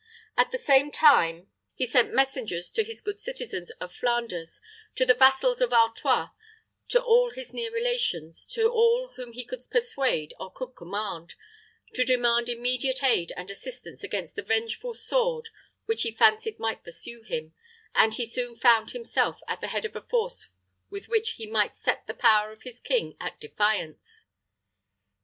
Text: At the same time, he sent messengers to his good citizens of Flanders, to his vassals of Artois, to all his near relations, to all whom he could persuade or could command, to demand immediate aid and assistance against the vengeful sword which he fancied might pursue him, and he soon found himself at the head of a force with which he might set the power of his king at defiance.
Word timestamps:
At 0.35 0.51
the 0.51 0.57
same 0.57 0.89
time, 0.89 1.47
he 1.75 1.85
sent 1.85 2.11
messengers 2.11 2.71
to 2.71 2.83
his 2.83 3.01
good 3.01 3.19
citizens 3.19 3.69
of 3.79 3.93
Flanders, 3.93 4.59
to 4.95 5.05
his 5.05 5.15
vassals 5.15 5.61
of 5.61 5.71
Artois, 5.73 6.29
to 6.87 6.99
all 7.03 7.29
his 7.29 7.53
near 7.53 7.71
relations, 7.71 8.47
to 8.47 8.67
all 8.67 9.09
whom 9.09 9.33
he 9.33 9.45
could 9.45 9.61
persuade 9.69 10.33
or 10.39 10.51
could 10.51 10.69
command, 10.71 11.35
to 11.93 12.03
demand 12.03 12.49
immediate 12.49 13.03
aid 13.03 13.31
and 13.37 13.51
assistance 13.51 14.03
against 14.03 14.35
the 14.35 14.41
vengeful 14.41 14.95
sword 14.95 15.49
which 15.85 16.01
he 16.01 16.11
fancied 16.11 16.57
might 16.57 16.83
pursue 16.83 17.21
him, 17.21 17.53
and 17.93 18.15
he 18.15 18.25
soon 18.25 18.55
found 18.55 18.89
himself 18.89 19.39
at 19.47 19.61
the 19.61 19.67
head 19.67 19.85
of 19.85 19.95
a 19.95 20.01
force 20.01 20.49
with 20.89 21.09
which 21.09 21.33
he 21.33 21.45
might 21.45 21.75
set 21.75 22.07
the 22.07 22.15
power 22.15 22.51
of 22.51 22.63
his 22.63 22.79
king 22.79 23.15
at 23.21 23.39
defiance. 23.39 24.25